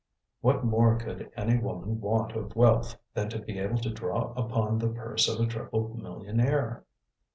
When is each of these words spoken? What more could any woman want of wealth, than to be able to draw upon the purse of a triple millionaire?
What 0.39 0.65
more 0.65 0.95
could 0.97 1.31
any 1.37 1.59
woman 1.59 2.01
want 2.01 2.31
of 2.35 2.55
wealth, 2.55 2.97
than 3.13 3.29
to 3.29 3.39
be 3.39 3.59
able 3.59 3.77
to 3.77 3.93
draw 3.93 4.33
upon 4.35 4.79
the 4.79 4.89
purse 4.89 5.29
of 5.29 5.39
a 5.39 5.45
triple 5.45 5.95
millionaire? 5.95 6.85